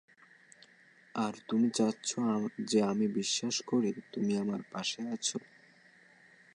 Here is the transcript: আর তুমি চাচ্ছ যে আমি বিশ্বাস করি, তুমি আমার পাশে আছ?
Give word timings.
আর 1.15 1.33
তুমি 1.49 1.67
চাচ্ছ 1.69 2.09
যে 2.65 2.79
আমি 2.83 3.05
বিশ্বাস 3.13 3.55
করি, 3.61 3.91
তুমি 4.13 4.33
আমার 4.37 4.61
পাশে 4.71 5.01
আছ? 5.13 5.27